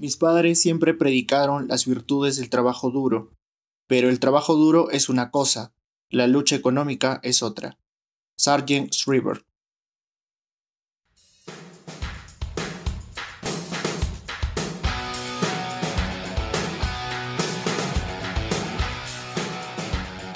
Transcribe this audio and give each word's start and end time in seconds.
Mis 0.00 0.16
padres 0.16 0.58
siempre 0.58 0.94
predicaron 0.94 1.68
las 1.68 1.84
virtudes 1.84 2.38
del 2.38 2.48
trabajo 2.48 2.90
duro, 2.90 3.34
pero 3.86 4.08
el 4.08 4.18
trabajo 4.18 4.54
duro 4.54 4.88
es 4.88 5.10
una 5.10 5.30
cosa, 5.30 5.74
la 6.08 6.26
lucha 6.26 6.56
económica 6.56 7.20
es 7.22 7.42
otra. 7.42 7.76
Sargent 8.34 8.94
Shriver 8.94 9.44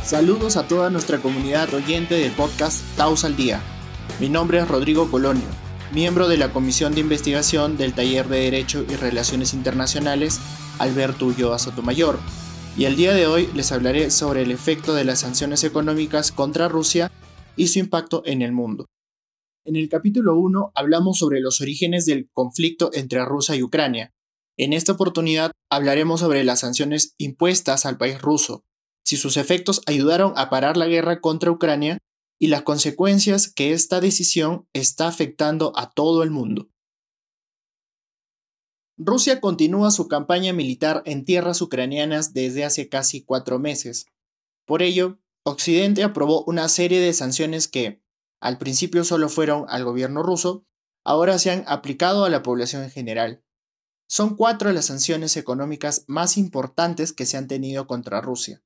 Saludos 0.04 0.58
a 0.58 0.68
toda 0.68 0.90
nuestra 0.90 1.22
comunidad 1.22 1.72
oyente 1.72 2.16
del 2.16 2.32
podcast 2.32 2.84
Taos 2.98 3.24
al 3.24 3.34
Día. 3.34 3.62
Mi 4.20 4.28
nombre 4.28 4.58
es 4.58 4.68
Rodrigo 4.68 5.10
Colonio 5.10 5.63
miembro 5.92 6.28
de 6.28 6.36
la 6.36 6.52
Comisión 6.52 6.94
de 6.94 7.00
Investigación 7.00 7.76
del 7.76 7.94
Taller 7.94 8.28
de 8.28 8.40
Derecho 8.40 8.84
y 8.88 8.96
Relaciones 8.96 9.54
Internacionales 9.54 10.40
Alberto 10.78 11.26
Ulloa 11.26 11.58
Sotomayor, 11.58 12.18
y 12.76 12.86
el 12.86 12.96
día 12.96 13.14
de 13.14 13.26
hoy 13.26 13.48
les 13.54 13.70
hablaré 13.72 14.10
sobre 14.10 14.42
el 14.42 14.50
efecto 14.50 14.94
de 14.94 15.04
las 15.04 15.20
sanciones 15.20 15.62
económicas 15.62 16.32
contra 16.32 16.68
Rusia 16.68 17.12
y 17.56 17.68
su 17.68 17.78
impacto 17.78 18.22
en 18.24 18.42
el 18.42 18.52
mundo. 18.52 18.86
En 19.64 19.76
el 19.76 19.88
capítulo 19.88 20.36
1 20.36 20.72
hablamos 20.74 21.18
sobre 21.18 21.40
los 21.40 21.60
orígenes 21.60 22.06
del 22.06 22.28
conflicto 22.32 22.90
entre 22.92 23.24
Rusia 23.24 23.54
y 23.54 23.62
Ucrania. 23.62 24.12
En 24.56 24.72
esta 24.72 24.92
oportunidad 24.92 25.52
hablaremos 25.70 26.20
sobre 26.20 26.44
las 26.44 26.60
sanciones 26.60 27.14
impuestas 27.18 27.86
al 27.86 27.96
país 27.96 28.20
ruso, 28.20 28.64
si 29.04 29.16
sus 29.16 29.36
efectos 29.36 29.82
ayudaron 29.86 30.32
a 30.36 30.48
parar 30.48 30.76
la 30.76 30.86
guerra 30.86 31.20
contra 31.20 31.50
Ucrania 31.50 31.98
y 32.38 32.48
las 32.48 32.62
consecuencias 32.62 33.52
que 33.52 33.72
esta 33.72 34.00
decisión 34.00 34.68
está 34.72 35.08
afectando 35.08 35.72
a 35.76 35.90
todo 35.90 36.22
el 36.22 36.30
mundo. 36.30 36.68
Rusia 38.96 39.40
continúa 39.40 39.90
su 39.90 40.06
campaña 40.06 40.52
militar 40.52 41.02
en 41.04 41.24
tierras 41.24 41.60
ucranianas 41.60 42.32
desde 42.32 42.64
hace 42.64 42.88
casi 42.88 43.24
cuatro 43.24 43.58
meses. 43.58 44.06
Por 44.66 44.82
ello, 44.82 45.18
Occidente 45.44 46.04
aprobó 46.04 46.44
una 46.44 46.68
serie 46.68 47.00
de 47.00 47.12
sanciones 47.12 47.66
que, 47.66 48.02
al 48.40 48.58
principio 48.58 49.04
solo 49.04 49.28
fueron 49.28 49.66
al 49.68 49.84
gobierno 49.84 50.22
ruso, 50.22 50.64
ahora 51.04 51.38
se 51.38 51.50
han 51.50 51.64
aplicado 51.66 52.24
a 52.24 52.30
la 52.30 52.42
población 52.42 52.82
en 52.82 52.90
general. 52.90 53.44
Son 54.08 54.36
cuatro 54.36 54.70
las 54.72 54.86
sanciones 54.86 55.36
económicas 55.36 56.04
más 56.06 56.36
importantes 56.36 57.12
que 57.12 57.26
se 57.26 57.36
han 57.36 57.48
tenido 57.48 57.86
contra 57.86 58.20
Rusia. 58.20 58.62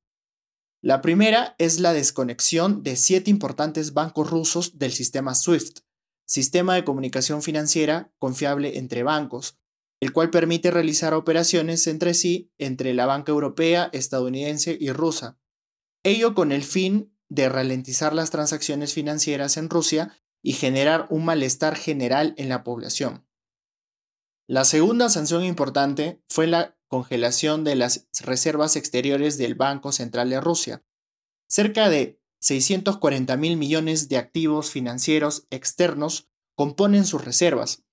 La 0.80 1.00
primera 1.00 1.56
es 1.58 1.80
la 1.80 1.92
desconexión 1.92 2.84
de 2.84 2.94
siete 2.94 3.30
importantes 3.30 3.94
bancos 3.94 4.30
rusos 4.30 4.78
del 4.78 4.92
sistema 4.92 5.34
SWIFT, 5.34 5.80
sistema 6.24 6.76
de 6.76 6.84
comunicación 6.84 7.42
financiera 7.42 8.12
confiable 8.18 8.78
entre 8.78 9.02
bancos, 9.02 9.58
el 10.00 10.12
cual 10.12 10.30
permite 10.30 10.70
realizar 10.70 11.14
operaciones 11.14 11.86
entre 11.88 12.14
sí 12.14 12.52
entre 12.58 12.94
la 12.94 13.06
banca 13.06 13.32
europea, 13.32 13.90
estadounidense 13.92 14.76
y 14.78 14.92
rusa. 14.92 15.40
Ello 16.04 16.34
con 16.34 16.52
el 16.52 16.62
fin 16.62 17.12
de 17.28 17.48
ralentizar 17.48 18.14
las 18.14 18.30
transacciones 18.30 18.94
financieras 18.94 19.56
en 19.56 19.68
Rusia 19.68 20.16
y 20.42 20.52
generar 20.52 21.08
un 21.10 21.24
malestar 21.24 21.74
general 21.74 22.34
en 22.36 22.48
la 22.48 22.62
población. 22.62 23.26
La 24.46 24.64
segunda 24.64 25.10
sanción 25.10 25.44
importante 25.44 26.22
fue 26.28 26.46
la 26.46 26.77
congelación 26.89 27.64
de 27.64 27.77
las 27.77 28.08
reservas 28.20 28.77
exteriores 28.77 29.39
del 29.39 29.55
Banco 29.55 29.92
Central 29.92 30.31
de 30.31 30.41
Rusia. 30.41 30.84
Cerca 31.47 31.89
de 31.89 32.20
640 32.41 33.36
mil 33.36 33.56
millones 33.56 34.08
de 34.08 34.17
activos 34.17 34.70
financieros 34.70 35.47
externos 35.50 36.28
componen 36.55 37.05
sus 37.05 37.25
reservas, 37.25 37.84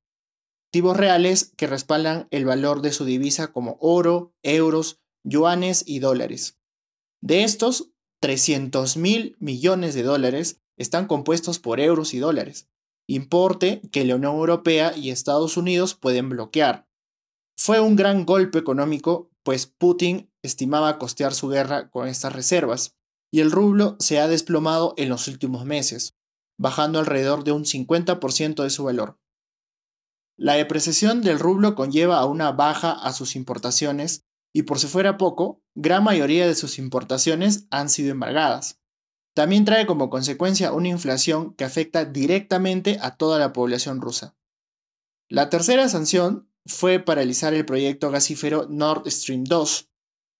activos 0.68 0.98
reales 0.98 1.54
que 1.56 1.68
respaldan 1.68 2.28
el 2.32 2.46
valor 2.46 2.82
de 2.82 2.92
su 2.92 3.06
divisa 3.06 3.54
como 3.54 3.78
oro, 3.80 4.34
euros, 4.44 5.00
yuanes 5.24 5.84
y 5.86 6.00
dólares. 6.00 6.58
De 7.22 7.44
estos, 7.44 7.92
300 8.20 8.98
mil 8.98 9.36
millones 9.40 9.94
de 9.96 10.04
dólares 10.04 10.62
están 10.78 11.08
compuestos 11.08 11.60
por 11.60 11.80
euros 11.80 12.14
y 12.14 12.20
dólares, 12.20 12.68
importe 13.08 13.82
que 13.92 14.04
la 14.04 14.16
Unión 14.16 14.36
Europea 14.36 14.94
y 14.96 15.12
Estados 15.12 15.58
Unidos 15.58 15.96
pueden 15.96 16.30
bloquear. 16.30 16.88
Fue 17.66 17.80
un 17.80 17.96
gran 17.96 18.28
golpe 18.28 18.60
económico, 18.60 19.32
pues 19.42 19.66
Putin 19.66 20.32
estimaba 20.44 21.00
costear 21.00 21.34
su 21.34 21.48
guerra 21.48 21.90
con 21.90 22.08
estas 22.08 22.32
reservas, 22.32 22.96
y 23.32 23.40
el 23.40 23.50
rublo 23.50 23.96
se 24.00 24.20
ha 24.20 24.28
desplomado 24.28 24.94
en 24.98 25.10
los 25.10 25.28
últimos 25.28 25.66
meses, 25.66 26.16
bajando 26.60 27.00
alrededor 27.00 27.44
de 27.44 27.54
un 27.54 27.66
50% 27.66 28.62
de 28.62 28.70
su 28.70 28.84
valor. 28.84 29.18
La 30.38 30.54
depreciación 30.54 31.24
del 31.24 31.40
rublo 31.40 31.74
conlleva 31.74 32.20
a 32.20 32.26
una 32.28 32.52
baja 32.52 32.92
a 32.92 33.12
sus 33.14 33.36
importaciones 33.36 34.28
y 34.54 34.62
por 34.62 34.78
si 34.78 34.86
fuera 34.86 35.18
poco, 35.18 35.64
gran 35.74 36.04
mayoría 36.04 36.46
de 36.46 36.54
sus 36.54 36.78
importaciones 36.78 37.66
han 37.72 37.90
sido 37.90 38.12
embargadas. 38.12 38.80
También 39.34 39.66
trae 39.66 39.88
como 39.88 40.12
consecuencia 40.12 40.72
una 40.72 40.90
inflación 40.90 41.56
que 41.56 41.64
afecta 41.64 42.06
directamente 42.06 43.00
a 43.02 43.18
toda 43.18 43.40
la 43.40 43.54
población 43.54 44.02
rusa. 44.02 44.36
La 45.30 45.50
tercera 45.50 45.90
sanción 45.90 46.48
fue 46.66 47.00
paralizar 47.00 47.54
el 47.54 47.66
proyecto 47.66 48.12
gasífero 48.12 48.68
Nord 48.70 49.10
Stream 49.10 49.44
2, 49.44 49.90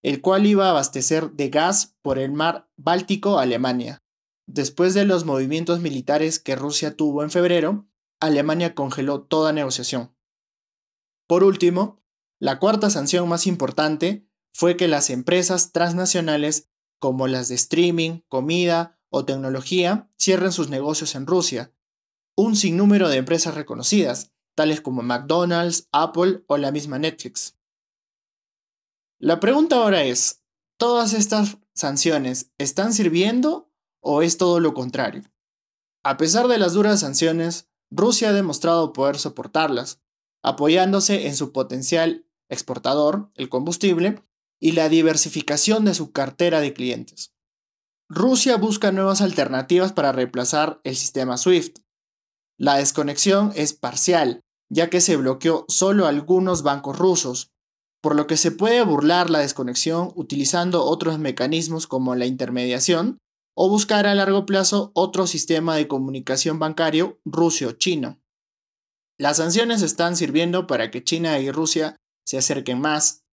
el 0.02 0.20
cual 0.20 0.46
iba 0.46 0.66
a 0.66 0.70
abastecer 0.70 1.32
de 1.32 1.48
gas 1.48 1.96
por 2.02 2.18
el 2.18 2.32
mar 2.32 2.68
Báltico 2.76 3.38
a 3.38 3.42
Alemania. 3.42 4.02
Después 4.46 4.94
de 4.94 5.04
los 5.04 5.24
movimientos 5.24 5.80
militares 5.80 6.38
que 6.38 6.56
Rusia 6.56 6.96
tuvo 6.96 7.22
en 7.22 7.30
febrero, 7.30 7.88
Alemania 8.20 8.74
congeló 8.74 9.22
toda 9.22 9.52
negociación. 9.52 10.14
Por 11.26 11.42
último, 11.42 12.02
la 12.38 12.58
cuarta 12.58 12.90
sanción 12.90 13.28
más 13.28 13.46
importante 13.46 14.28
fue 14.52 14.76
que 14.76 14.88
las 14.88 15.10
empresas 15.10 15.72
transnacionales 15.72 16.70
como 16.98 17.26
las 17.26 17.48
de 17.48 17.56
streaming, 17.56 18.20
comida 18.28 18.98
o 19.10 19.24
tecnología 19.24 20.10
cierren 20.18 20.52
sus 20.52 20.70
negocios 20.70 21.14
en 21.14 21.26
Rusia. 21.26 21.72
Un 22.36 22.56
sinnúmero 22.56 23.08
de 23.08 23.16
empresas 23.16 23.54
reconocidas, 23.54 24.32
tales 24.56 24.80
como 24.80 25.02
McDonald's, 25.02 25.88
Apple 25.92 26.42
o 26.48 26.56
la 26.56 26.72
misma 26.72 26.98
Netflix. 26.98 27.56
La 29.18 29.38
pregunta 29.38 29.76
ahora 29.76 30.02
es, 30.02 30.42
¿todas 30.76 31.12
estas 31.12 31.58
sanciones 31.74 32.52
están 32.58 32.92
sirviendo 32.92 33.70
o 34.00 34.22
es 34.22 34.36
todo 34.36 34.58
lo 34.58 34.74
contrario? 34.74 35.22
A 36.02 36.16
pesar 36.16 36.48
de 36.48 36.58
las 36.58 36.72
duras 36.72 37.00
sanciones, 37.00 37.68
Rusia 37.90 38.30
ha 38.30 38.32
demostrado 38.32 38.92
poder 38.92 39.18
soportarlas, 39.18 40.00
apoyándose 40.42 41.28
en 41.28 41.36
su 41.36 41.52
potencial 41.52 42.26
exportador, 42.48 43.30
el 43.34 43.48
combustible, 43.48 44.22
y 44.60 44.72
la 44.72 44.88
diversificación 44.88 45.84
de 45.84 45.94
su 45.94 46.12
cartera 46.12 46.60
de 46.60 46.72
clientes. 46.72 47.34
Rusia 48.08 48.56
busca 48.56 48.92
nuevas 48.92 49.20
alternativas 49.20 49.92
para 49.92 50.12
reemplazar 50.12 50.80
el 50.84 50.96
sistema 50.96 51.36
SWIFT. 51.36 51.80
La 52.56 52.76
desconexión 52.76 53.52
es 53.54 53.72
parcial, 53.72 54.44
ya 54.70 54.90
que 54.90 55.00
se 55.00 55.16
bloqueó 55.16 55.64
solo 55.68 56.06
algunos 56.06 56.62
bancos 56.62 56.98
rusos, 56.98 57.50
por 58.02 58.14
lo 58.14 58.26
que 58.26 58.36
se 58.36 58.50
puede 58.50 58.82
burlar 58.82 59.30
la 59.30 59.40
desconexión 59.40 60.12
utilizando 60.14 60.84
otros 60.84 61.18
mecanismos 61.18 61.86
como 61.86 62.14
la 62.14 62.26
intermediación 62.26 63.18
o 63.56 63.68
buscar 63.68 64.06
a 64.06 64.14
largo 64.14 64.46
plazo 64.46 64.92
otro 64.94 65.26
sistema 65.26 65.76
de 65.76 65.88
comunicación 65.88 66.58
bancario 66.58 67.18
ruso-chino. 67.24 68.20
Las 69.18 69.38
sanciones 69.38 69.82
están 69.82 70.14
sirviendo 70.14 70.66
para 70.66 70.90
que 70.90 71.02
China 71.02 71.38
y 71.38 71.50
Rusia 71.50 71.96
se 72.26 72.36
acerquen 72.36 72.80
más. 72.80 73.24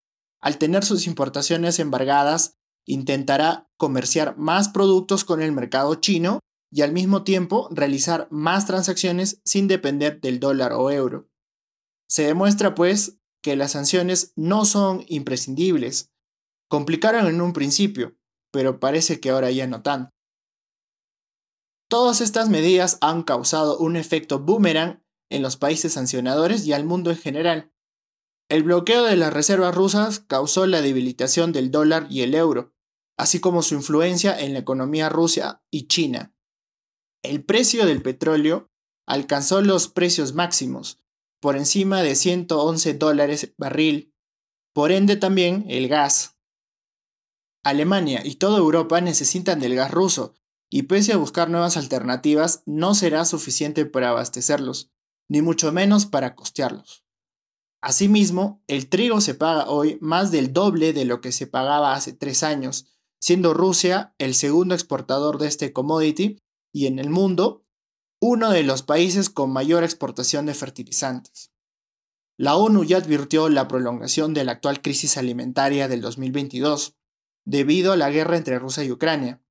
Al 0.41 0.57
tener 0.57 0.85
sus 0.85 1.07
importaciones 1.07 1.79
embargadas, 1.79 2.55
intentará 2.85 3.69
comerciar 3.77 4.37
más 4.37 4.69
productos 4.69 5.25
con 5.25 5.41
el 5.41 5.51
mercado 5.51 5.95
chino 5.95 6.39
y 6.73 6.81
al 6.81 6.91
mismo 6.91 7.23
tiempo 7.23 7.69
realizar 7.69 8.27
más 8.31 8.65
transacciones 8.65 9.39
sin 9.45 9.67
depender 9.67 10.19
del 10.21 10.39
dólar 10.39 10.73
o 10.73 10.89
euro. 10.89 11.29
Se 12.09 12.23
demuestra, 12.23 12.73
pues, 12.73 13.19
que 13.43 13.55
las 13.55 13.73
sanciones 13.73 14.33
no 14.35 14.65
son 14.65 15.05
imprescindibles. 15.07 16.11
Complicaron 16.67 17.27
en 17.27 17.41
un 17.41 17.53
principio, 17.53 18.17
pero 18.51 18.79
parece 18.79 19.19
que 19.19 19.29
ahora 19.29 19.51
ya 19.51 19.67
no 19.67 19.83
tanto. 19.83 20.09
Todas 21.89 22.21
estas 22.21 22.49
medidas 22.49 22.97
han 23.01 23.21
causado 23.21 23.77
un 23.77 23.95
efecto 23.95 24.39
boomerang 24.39 25.03
en 25.29 25.43
los 25.43 25.57
países 25.57 25.93
sancionadores 25.93 26.65
y 26.65 26.73
al 26.73 26.85
mundo 26.85 27.11
en 27.11 27.17
general. 27.17 27.71
El 28.49 28.63
bloqueo 28.63 29.03
de 29.03 29.15
las 29.15 29.31
reservas 29.31 29.75
rusas 29.75 30.21
causó 30.21 30.65
la 30.65 30.81
debilitación 30.81 31.51
del 31.51 31.69
dólar 31.69 32.07
y 32.09 32.21
el 32.21 32.33
euro, 32.33 32.73
así 33.15 33.39
como 33.39 33.61
su 33.61 33.75
influencia 33.75 34.39
en 34.39 34.53
la 34.53 34.59
economía 34.59 35.09
rusa 35.09 35.63
y 35.69 35.87
china 35.87 36.33
el 37.23 37.43
precio 37.43 37.85
del 37.85 38.01
petróleo 38.01 38.69
alcanzó 39.07 39.61
los 39.61 39.87
precios 39.87 40.33
máximos, 40.33 40.99
por 41.39 41.57
encima 41.57 42.01
de 42.01 42.15
111 42.15 42.93
dólares 42.93 43.53
barril, 43.57 44.13
por 44.73 44.91
ende 44.91 45.15
también 45.15 45.65
el 45.69 45.87
gas. 45.87 46.37
Alemania 47.63 48.21
y 48.25 48.35
toda 48.35 48.57
Europa 48.57 48.99
necesitan 49.01 49.59
del 49.59 49.75
gas 49.75 49.91
ruso, 49.91 50.35
y 50.69 50.83
pese 50.83 51.13
a 51.13 51.17
buscar 51.17 51.49
nuevas 51.49 51.77
alternativas, 51.77 52.63
no 52.65 52.95
será 52.95 53.25
suficiente 53.25 53.85
para 53.85 54.09
abastecerlos, 54.09 54.91
ni 55.29 55.41
mucho 55.41 55.71
menos 55.71 56.05
para 56.05 56.35
costearlos. 56.35 57.05
Asimismo, 57.81 58.63
el 58.67 58.89
trigo 58.89 59.21
se 59.21 59.35
paga 59.35 59.69
hoy 59.69 59.97
más 60.01 60.31
del 60.31 60.51
doble 60.51 60.93
de 60.93 61.05
lo 61.05 61.21
que 61.21 61.31
se 61.31 61.47
pagaba 61.47 61.93
hace 61.93 62.13
tres 62.13 62.41
años, 62.41 62.87
siendo 63.19 63.53
Rusia 63.53 64.15
el 64.17 64.35
segundo 64.35 64.73
exportador 64.73 65.37
de 65.37 65.47
este 65.47 65.73
commodity 65.73 66.42
y 66.73 66.87
en 66.87 66.99
el 66.99 67.09
mundo 67.09 67.65
uno 68.19 68.51
de 68.51 68.63
los 68.63 68.83
países 68.83 69.29
con 69.29 69.51
mayor 69.51 69.83
exportación 69.83 70.45
de 70.45 70.53
fertilizantes. 70.53 71.51
La 72.37 72.55
ONU 72.55 72.83
ya 72.83 72.97
advirtió 72.97 73.47
la 73.49 73.67
prolongación 73.67 74.33
de 74.33 74.43
la 74.43 74.53
actual 74.53 74.81
crisis 74.81 75.17
alimentaria 75.17 75.87
del 75.87 76.01
2022, 76.01 76.97
debido 77.45 77.93
a 77.93 77.97
la 77.97 78.09
guerra 78.09 78.37
entre 78.37 78.59
Rusia 78.59 78.83
y 78.83 78.91
Ucrania. 78.91 79.43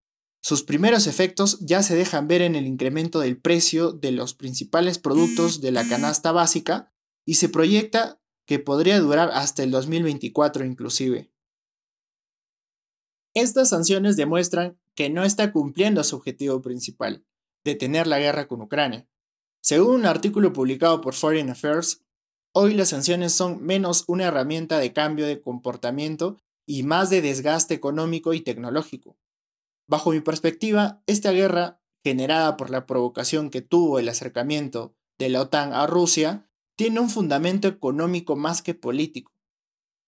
Sus 0.43 0.65
primeros 0.65 1.07
efectos 1.07 1.59
ya 1.61 1.83
se 1.83 1.95
dejan 1.95 2.27
ver 2.27 2.43
en 2.43 2.57
el 2.57 2.67
incremento 2.67 3.21
del 3.21 3.41
precio 3.41 3.93
de 3.93 4.11
los 4.11 4.35
principales 4.35 4.99
productos 4.99 5.61
de 5.61 5.71
la 5.71 5.87
canasta 5.87 6.33
básica 6.33 6.93
y 7.25 7.35
se 7.35 7.49
proyecta 7.49 8.21
que 8.47 8.59
podría 8.59 8.99
durar 8.99 9.31
hasta 9.33 9.63
el 9.63 9.71
2024 9.71 10.65
inclusive. 10.65 11.33
Estas 13.35 13.69
sanciones 13.69 14.17
demuestran 14.17 14.82
que 14.95 15.11
no 15.11 15.25
está 15.25 15.53
cumpliendo 15.53 16.05
su 16.05 16.17
objetivo 16.17 16.61
principal, 16.63 17.25
detener 17.65 18.07
la 18.07 18.19
guerra 18.19 18.49
con 18.49 18.61
Ucrania. 18.63 19.09
Según 19.63 19.95
un 19.97 20.07
artículo 20.07 20.53
publicado 20.53 21.01
por 21.01 21.15
Foreign 21.15 21.51
Affairs, 21.51 22.03
hoy 22.53 22.75
las 22.75 22.91
sanciones 22.91 23.33
son 23.33 23.63
menos 23.63 24.05
una 24.09 24.25
herramienta 24.25 24.79
de 24.79 24.93
cambio 24.93 25.27
de 25.27 25.41
comportamiento 25.41 26.39
y 26.67 26.83
más 26.83 27.11
de 27.11 27.23
desgaste 27.23 27.75
económico 27.75 28.35
y 28.35 28.41
tecnológico. 28.41 29.17
Bajo 29.87 30.11
mi 30.11 30.21
perspectiva, 30.21 31.03
esta 31.07 31.33
guerra, 31.33 31.81
generada 32.05 32.57
por 32.57 32.71
la 32.71 32.87
provocación 32.87 33.51
que 33.51 33.63
tuvo 33.63 33.99
el 33.99 34.09
acercamiento 34.09 34.95
de 35.19 35.29
la 35.29 35.43
OTAN 35.43 35.73
a 35.73 35.87
Rusia, 35.87 36.49
tiene 36.77 37.01
un 37.01 37.11
fundamento 37.11 37.69
económico 37.69 38.37
más 38.37 38.63
que 38.63 38.75
político. 38.75 39.33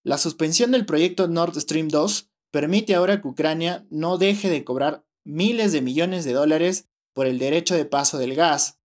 La 0.03 0.19
suspensión 0.19 0.73
del 0.73 0.87
proyecto 0.87 1.29
Nord 1.29 1.59
Stream 1.61 1.89
2 1.89 2.31
permite 2.55 2.95
ahora 2.95 3.21
que 3.21 3.27
Ucrania 3.27 3.85
no 3.91 4.17
deje 4.17 4.49
de 4.49 4.63
cobrar 4.63 5.05
miles 5.25 5.73
de 5.73 5.83
millones 5.83 6.25
de 6.25 6.35
dólares 6.35 6.89
por 7.13 7.27
el 7.27 7.41
derecho 7.41 7.75
de 7.75 7.85
paso 7.85 8.17
del 8.17 8.37
gas. 8.37 8.79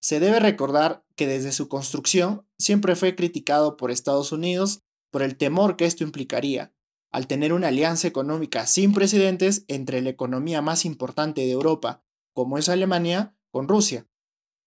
Se 0.00 0.20
debe 0.20 0.38
recordar 0.38 1.04
que 1.16 1.26
desde 1.26 1.50
su 1.50 1.68
construcción 1.68 2.46
siempre 2.56 2.94
fue 2.94 3.16
criticado 3.16 3.76
por 3.76 3.90
Estados 3.90 4.30
Unidos 4.30 4.84
por 5.10 5.24
el 5.24 5.36
temor 5.36 5.76
que 5.76 5.86
esto 5.86 6.04
implicaría, 6.04 6.72
al 7.10 7.26
tener 7.26 7.52
una 7.52 7.66
alianza 7.66 8.06
económica 8.06 8.64
sin 8.68 8.92
precedentes 8.92 9.64
entre 9.66 10.02
la 10.02 10.10
economía 10.10 10.62
más 10.62 10.84
importante 10.84 11.40
de 11.40 11.50
Europa, 11.50 12.04
como 12.32 12.58
es 12.58 12.68
Alemania, 12.68 13.36
con 13.50 13.66
Rusia. 13.66 14.06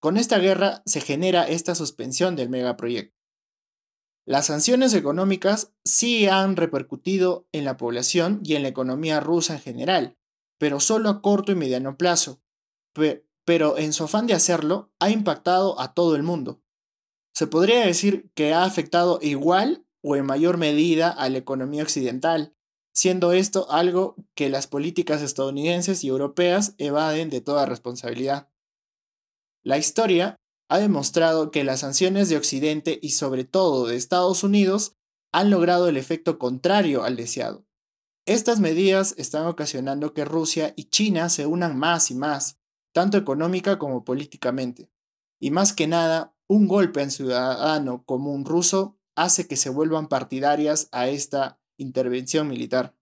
Con 0.02 0.18
esta 0.18 0.38
guerra 0.38 0.82
se 0.86 1.00
genera 1.00 1.48
esta 1.48 1.76
suspensión 1.76 2.36
del 2.36 2.50
megaproyecto. 2.50 3.19
Las 4.26 4.46
sanciones 4.48 4.94
económicas 4.94 5.74
sí 5.84 6.28
han 6.28 6.56
repercutido 6.56 7.48
en 7.52 7.66
la 7.66 7.78
población 7.78 8.42
y 8.44 8.56
en 8.56 8.64
la 8.64 8.70
economía 8.70 9.20
rusa 9.20 9.56
en 9.56 9.62
general, 9.62 10.18
pero 10.58 10.80
solo 10.80 11.10
a 11.10 11.22
corto 11.22 11.52
y 11.52 11.56
mediano 11.56 11.98
plazo. 11.98 12.42
Pero 13.46 13.78
en 13.78 13.94
su 13.94 14.04
afán 14.04 14.28
de 14.28 14.34
hacerlo, 14.34 14.92
ha 15.00 15.10
impactado 15.10 15.80
a 15.80 15.94
todo 15.94 16.16
el 16.16 16.24
mundo. 16.24 16.62
Se 17.34 17.48
podría 17.48 17.86
decir 17.86 18.30
que 18.36 18.54
ha 18.54 18.64
afectado 18.64 19.20
igual 19.22 19.86
o 20.02 20.16
en 20.16 20.26
mayor 20.26 20.58
medida 20.58 21.10
a 21.10 21.30
la 21.30 21.38
economía 21.38 21.84
occidental, 21.84 22.56
siendo 22.94 23.32
esto 23.32 23.72
algo 23.72 24.16
que 24.36 24.50
las 24.50 24.68
políticas 24.68 25.22
estadounidenses 25.22 26.04
y 26.04 26.10
europeas 26.10 26.76
evaden 26.78 27.30
de 27.30 27.42
toda 27.42 27.66
responsabilidad. 27.66 28.50
La 29.64 29.78
historia 29.78 30.36
ha 30.70 30.80
demostrado 30.80 31.52
que 31.52 31.64
las 31.64 31.82
sanciones 31.82 32.30
de 32.30 32.38
Occidente 32.38 33.00
y 33.02 33.10
sobre 33.10 33.44
todo 33.44 33.88
de 33.88 33.96
Estados 33.96 34.44
Unidos 34.44 34.96
han 35.32 35.50
logrado 35.50 35.90
el 35.90 35.98
efecto 35.98 36.40
contrario 36.40 37.04
al 37.04 37.16
deseado. 37.16 37.66
Estas 38.26 38.60
medidas 38.60 39.16
están 39.18 39.48
ocasionando 39.48 40.14
que 40.14 40.26
Rusia 40.26 40.74
y 40.76 40.86
China 40.86 41.30
se 41.30 41.46
unan 41.46 41.78
más 41.78 42.12
y 42.12 42.16
más, 42.16 42.60
tanto 42.94 43.18
económica 43.18 43.80
como 43.80 44.06
políticamente. 44.06 44.90
Y 45.40 45.52
más 45.52 45.74
que 45.74 45.88
nada, 45.88 46.36
un 46.48 46.68
golpe 46.68 47.02
en 47.02 47.12
ciudadano 47.12 48.04
común 48.06 48.46
ruso 48.46 48.98
hace 49.16 49.48
que 49.48 49.58
se 49.58 49.70
vuelvan 49.70 50.08
partidarias 50.08 50.88
a 50.92 51.10
esta 51.10 51.60
intervención 51.78 52.48
militar. 52.48 52.96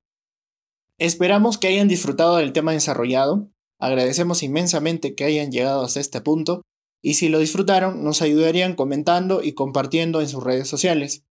Esperamos 0.98 1.58
que 1.58 1.68
hayan 1.68 1.88
disfrutado 1.88 2.38
del 2.38 2.54
tema 2.54 2.72
desarrollado 2.72 3.52
Agradecemos 3.80 4.42
inmensamente 4.42 5.14
que 5.14 5.24
hayan 5.24 5.52
llegado 5.52 5.84
hasta 5.84 6.00
este 6.00 6.22
punto 6.22 6.64
y 7.08 7.14
si 7.14 7.30
lo 7.30 7.40
disfrutaron 7.40 8.04
nos 8.04 8.22
ayudarían 8.22 8.76
comentando 8.76 9.42
y 9.42 9.54
compartiendo 9.54 10.20
en 10.20 10.28
sus 10.28 10.44
redes 10.44 10.68
sociales. 10.68 11.24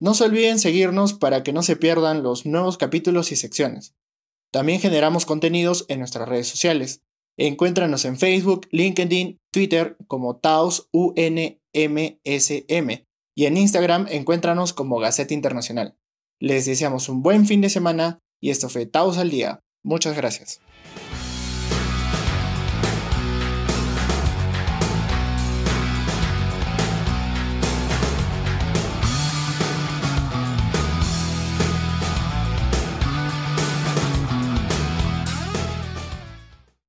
No 0.00 0.14
se 0.14 0.24
olviden 0.24 0.58
seguirnos 0.58 1.14
para 1.14 1.44
que 1.44 1.52
no 1.52 1.62
se 1.62 1.76
pierdan 1.76 2.24
los 2.24 2.44
nuevos 2.44 2.76
capítulos 2.76 3.30
y 3.30 3.36
secciones. 3.36 3.94
También 4.50 4.80
generamos 4.80 5.24
contenidos 5.24 5.84
en 5.86 6.00
nuestras 6.00 6.28
redes 6.28 6.48
sociales. 6.48 7.02
Encuéntranos 7.36 8.04
en 8.04 8.18
Facebook, 8.18 8.66
LinkedIn, 8.72 9.38
Twitter 9.52 9.96
como 10.08 10.38
TaosUNMSM 10.38 11.46
y 13.36 13.46
en 13.46 13.56
Instagram 13.56 14.08
encuéntranos 14.10 14.72
como 14.72 14.98
Gaceta 14.98 15.34
Internacional. 15.34 15.96
Les 16.40 16.66
deseamos 16.66 17.08
un 17.08 17.22
buen 17.22 17.46
fin 17.46 17.60
de 17.60 17.70
semana 17.70 18.18
y 18.40 18.50
esto 18.50 18.68
fue 18.68 18.86
Taos 18.86 19.18
al 19.18 19.30
Día. 19.30 19.60
Muchas 19.84 20.16
gracias. 20.16 20.60